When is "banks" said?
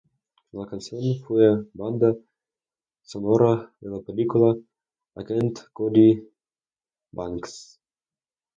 7.11-7.79